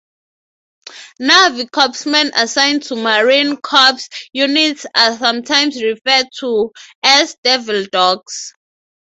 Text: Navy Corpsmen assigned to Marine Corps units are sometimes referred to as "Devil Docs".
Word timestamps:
Navy 1.19 1.67
Corpsmen 1.67 2.31
assigned 2.35 2.81
to 2.85 2.95
Marine 2.95 3.55
Corps 3.57 4.01
units 4.33 4.87
are 4.97 5.15
sometimes 5.15 5.79
referred 5.79 6.27
to 6.39 6.71
as 7.03 7.35
"Devil 7.43 7.85
Docs". 7.91 8.53